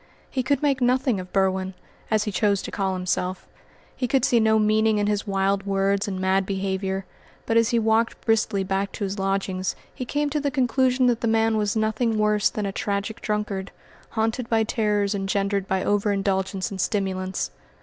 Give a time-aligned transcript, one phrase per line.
[0.31, 1.75] He could make nothing of Berwin
[2.09, 3.47] as he chose to call himself
[3.95, 7.05] he could see no meaning in his wild words and mad behaviour;
[7.45, 11.21] but as he walked briskly back to his lodgings he came to the conclusion that
[11.21, 13.69] the man was nothing worse than a tragic drunkard,
[14.09, 17.51] haunted by terrors engendered by over indulgence in stimulants.